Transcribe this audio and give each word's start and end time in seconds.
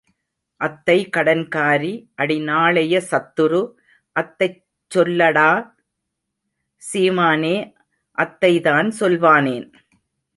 அத்தை 0.61 0.95
கடன்காரி 1.17 1.91
அடி 2.15 2.37
நாளைய 2.39 3.01
சத்துரு, 3.11 3.61
அத்தைச் 4.15 4.57
சொல்லடா 4.91 5.51
சீமானே, 6.81 7.55
அத்தைத்தான் 8.17 8.89
சொல்வானேன்? 8.99 9.67